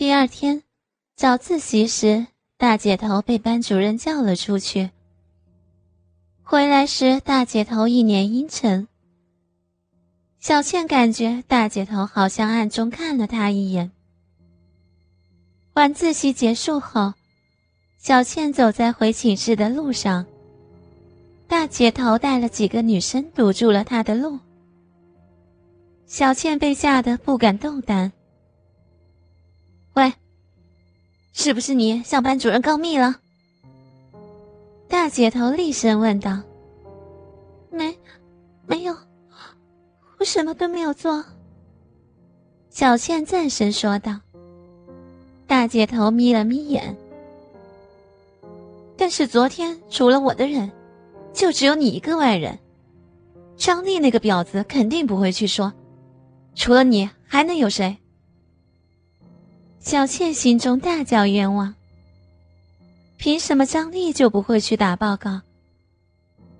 [0.00, 0.62] 第二天，
[1.14, 4.88] 早自习时，大姐头被班主任叫了出去。
[6.42, 8.88] 回来时，大姐头一脸阴沉。
[10.38, 13.90] 小倩感觉大姐头好像暗中看了她一眼。
[15.74, 17.12] 晚自习结束后，
[17.98, 20.24] 小倩走在回寝室的路上。
[21.46, 24.38] 大姐头带了几个女生堵住了她的路。
[26.06, 28.10] 小倩被吓得不敢动弹。
[31.42, 33.16] 是不是你向班主任告密了？
[34.86, 36.38] 大姐头厉声问道。
[37.70, 37.96] 没，
[38.66, 38.94] 没有，
[40.18, 41.24] 我什么都没有做。
[42.68, 44.20] 小倩暂时说道。
[45.46, 46.94] 大姐头眯了眯眼。
[48.94, 50.70] 但是昨天除了我的人，
[51.32, 52.58] 就只有你一个外人。
[53.56, 55.72] 张丽那个婊子肯定不会去说。
[56.54, 57.96] 除了你，还能有谁？
[59.80, 61.74] 小倩心中大叫冤枉。
[63.16, 65.40] 凭什么张丽就不会去打报告？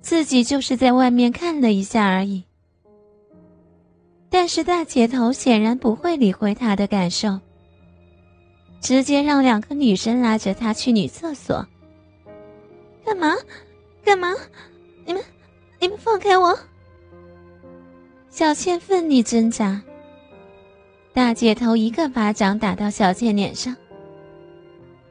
[0.00, 2.44] 自己就是在外面看了一下而已。
[4.28, 7.40] 但是大姐头显然不会理会她的感受，
[8.80, 11.66] 直接让两个女生拉着她去女厕所。
[13.04, 13.34] 干嘛？
[14.04, 14.34] 干嘛？
[15.06, 15.22] 你们，
[15.80, 16.58] 你们放开我！
[18.28, 19.80] 小倩奋力挣扎，
[21.14, 23.74] 大姐头一个巴掌打到小倩脸上。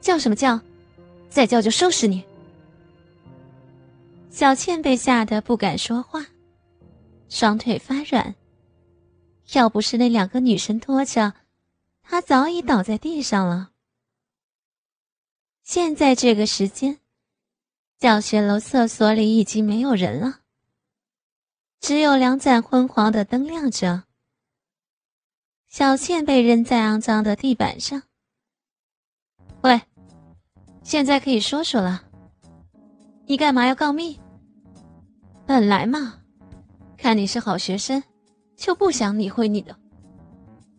[0.00, 0.60] 叫什么叫？
[1.28, 2.22] 再叫就收拾你！
[4.30, 6.24] 小倩被吓得不敢说话，
[7.28, 8.32] 双腿发软。
[9.54, 11.34] 要不是那两个女生拖着，
[12.04, 13.70] 她早已倒在地上了。
[15.64, 16.98] 现在这个时间，
[17.98, 20.40] 教学楼厕所里已经没有人了。
[21.80, 24.04] 只有两盏昏黄的灯亮着。
[25.68, 28.02] 小倩被扔在肮脏的地板上。
[29.60, 29.80] 喂，
[30.82, 32.02] 现在可以说说了。
[33.26, 34.18] 你干嘛要告密？
[35.46, 36.20] 本来嘛，
[36.96, 38.02] 看你是好学生，
[38.56, 39.76] 就不想理会你的，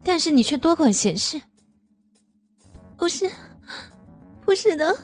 [0.04, 1.40] 但是你却多管闲事。
[2.98, 3.30] 不是，
[4.42, 4.98] 不是的。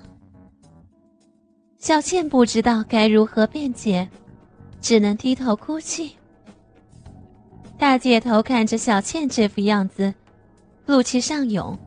[1.77, 4.09] 小倩不知道该如何辩解。
[4.81, 6.15] 只能低头哭泣。
[7.77, 10.13] 大姐头看着小倩这副样子，
[10.85, 11.77] 怒气上涌，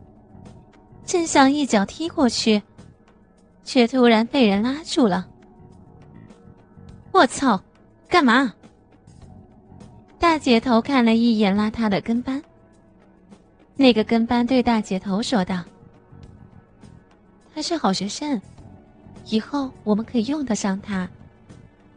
[1.04, 2.62] 正想一脚踢过去，
[3.65, 5.27] 却突然被人拉住了。
[7.12, 7.62] 我操，
[8.09, 8.53] 干嘛？
[10.19, 12.43] 大姐头看了一眼拉她的跟班，
[13.77, 15.65] 那个跟班对大姐头说道
[17.54, 18.41] ：“他是好学生，
[19.27, 21.09] 以后我们可以用得上他，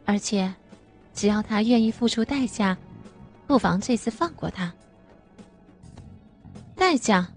[0.04, 0.52] 而且……”
[1.14, 2.74] 只要他愿意付出代价，
[3.52, 4.72] 不妨这次放过他。
[6.74, 7.28] 代价？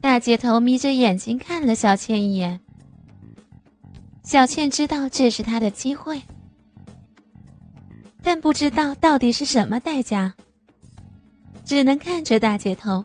[0.00, 2.58] 大姐头眯着眼睛看了小倩一眼。
[4.22, 6.22] 小倩知道这是她的机会，
[8.22, 10.34] 但不知道到底是什么代价，
[11.62, 13.04] 只能看着大姐头。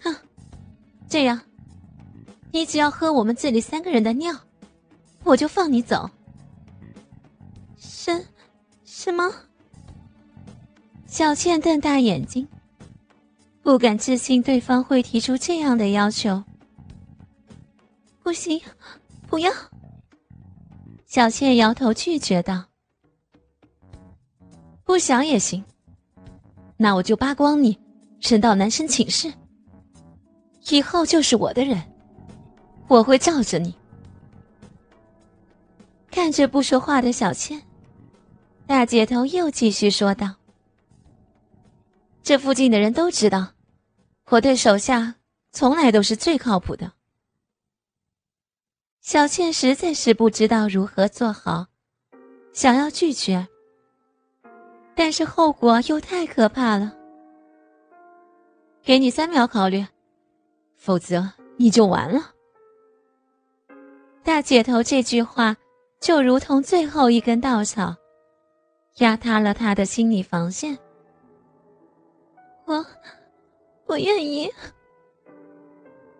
[0.00, 0.16] 哼，
[1.06, 1.38] 这样，
[2.52, 4.34] 你只要喝我们这里三个人的尿，
[5.24, 6.08] 我就放你走。
[9.06, 9.32] 什，么？
[11.06, 12.48] 小倩瞪大眼睛，
[13.62, 16.42] 不敢置信对方会提出这样的要求。
[18.24, 18.60] 不行，
[19.28, 19.52] 不要！
[21.06, 22.64] 小倩摇头拒绝道
[24.82, 25.64] ：“不想也行，
[26.76, 27.78] 那我就扒光你，
[28.20, 29.32] 扔到男生寝室。
[30.70, 31.80] 以后就是我的人，
[32.88, 33.72] 我会罩着你。”
[36.10, 37.62] 看着不说话的小倩。
[38.66, 40.34] 大姐头又继续说道
[42.24, 43.52] ：“这附近的人都知道，
[44.28, 45.14] 我对手下
[45.52, 46.92] 从来都是最靠谱的。”
[49.00, 51.68] 小倩实在是不知道如何做好，
[52.52, 53.46] 想要拒绝，
[54.96, 56.92] 但是后果又太可怕了。
[58.82, 59.86] 给你三秒考虑，
[60.76, 62.32] 否则你就完了。
[64.24, 65.56] 大姐头这句话
[66.00, 67.94] 就如同最后一根稻草。
[68.98, 70.78] 压塌了他的心理防线。
[72.64, 72.84] 我，
[73.86, 74.50] 我愿意。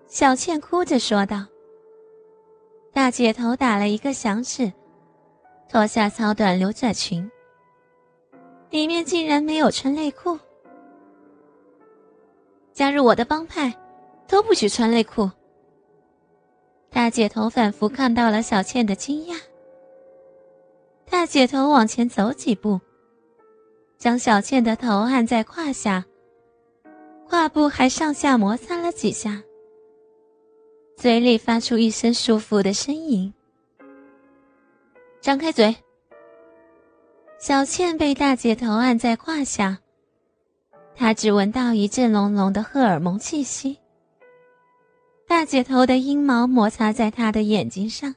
[0.06, 1.46] 小倩哭着说道。
[2.92, 4.72] 大姐头打了一个响指，
[5.68, 7.30] 脱下超短牛仔裙，
[8.70, 10.38] 里面竟然没有穿内裤。
[12.72, 13.74] 加入我的帮派，
[14.26, 15.30] 都不许穿内裤。
[16.90, 19.38] 大姐头仿佛看到了小倩的惊讶。
[21.08, 22.80] 大姐头往前走几步，
[23.96, 26.04] 将小倩的头按在胯下，
[27.28, 29.42] 胯部还上下摩擦了几下，
[30.96, 33.32] 嘴里发出一声舒服的呻吟。
[35.20, 35.74] 张开嘴。
[37.38, 39.78] 小倩被大姐头按在胯下，
[40.94, 43.78] 她只闻到一阵浓浓的荷尔蒙气息。
[45.28, 48.14] 大姐头的阴毛摩擦在她的眼睛上、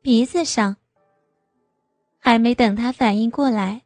[0.00, 0.76] 鼻子上。
[2.24, 3.82] 还没等他反应过来，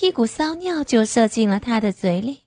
[0.00, 2.42] 一股骚尿就射进了他的嘴里。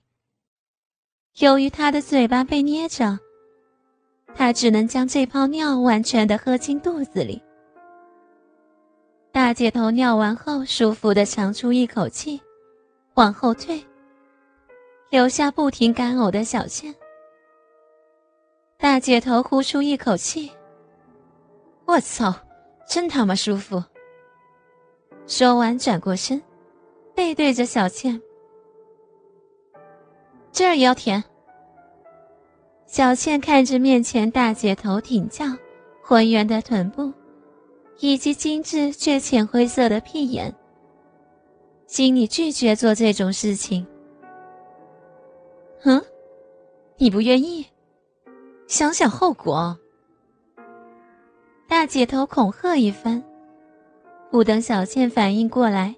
[1.38, 3.18] 由于他的嘴巴被捏着，
[4.34, 7.42] 他只能将这泡尿完全的喝进肚子里。
[9.32, 12.38] 大姐头尿完后，舒服的长出一口气，
[13.14, 13.82] 往后退，
[15.08, 16.94] 留下不停干呕的小倩。
[18.76, 20.52] 大姐头呼出一口气
[21.88, 22.34] ：“我操，
[22.86, 23.82] 真他妈舒服！”
[25.26, 26.40] 说完，转过身，
[27.14, 28.20] 背对着小倩
[30.52, 31.22] ：“这儿也要舔。”
[32.86, 35.44] 小倩看着面前大姐头挺翘、
[36.02, 37.12] 浑圆的臀部。
[38.00, 40.52] 以及精致却浅灰色的屁眼，
[41.86, 43.86] 心里拒绝做这种事情。
[45.84, 46.02] 嗯，
[46.96, 47.64] 你不愿意？
[48.66, 49.78] 想想后果。
[51.68, 53.22] 大姐头恐吓一番，
[54.32, 55.94] 不等小倩反应过来，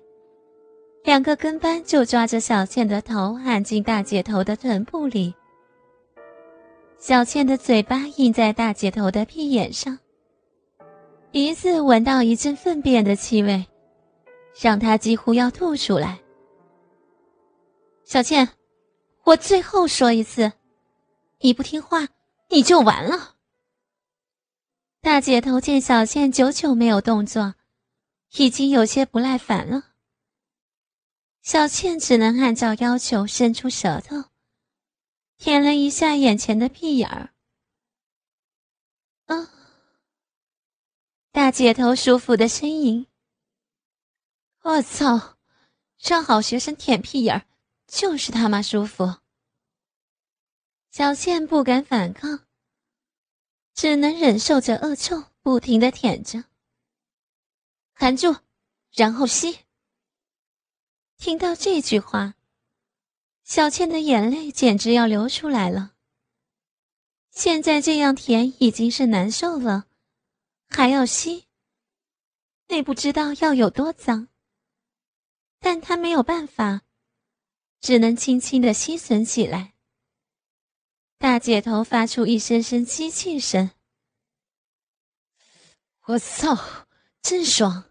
[1.04, 5.32] 两个跟班就抓着小倩的头按进大姐头的臀部里。
[6.98, 9.96] 小倩的嘴巴印在大姐头的屁眼上。
[11.30, 13.64] 鼻子闻到一阵粪便的气味，
[14.60, 16.18] 让他几乎要吐出来。
[18.04, 18.48] 小倩，
[19.22, 20.50] 我最后说一次，
[21.38, 22.08] 你不听话，
[22.50, 23.36] 你就完了。
[25.00, 27.54] 大姐头见小倩久久没有动作，
[28.36, 29.94] 已经有些不耐烦了。
[31.42, 34.30] 小倩只能按照要求伸出舌头，
[35.36, 37.34] 舔了一下眼前的屁眼儿。
[39.26, 39.50] 啊。
[41.30, 43.06] 大姐头舒服的呻吟。
[44.62, 45.36] 我操，
[45.98, 47.46] 让好学生舔屁眼儿，
[47.86, 49.16] 就是他妈舒服。
[50.90, 52.46] 小倩不敢反抗，
[53.74, 56.44] 只能忍受着恶臭，不停的舔着。
[57.94, 58.36] 含住，
[58.92, 59.60] 然后吸。
[61.16, 62.34] 听到这句话，
[63.44, 65.94] 小倩的眼泪简直要流出来了。
[67.30, 69.86] 现在这样甜已经是难受了。
[70.68, 71.46] 还要吸，
[72.66, 74.28] 那不知道要有多脏。
[75.60, 76.82] 但她没有办法，
[77.80, 79.74] 只能轻轻的吸吮起来。
[81.16, 83.70] 大姐头发出一声声吸气声。
[86.06, 86.86] 我操，
[87.26, 87.84] 郑爽！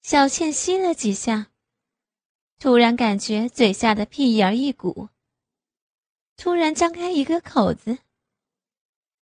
[0.00, 1.50] 小倩吸了几下，
[2.58, 5.10] 突然感觉嘴下的屁眼儿一鼓，
[6.34, 7.98] 突然张开一个口子。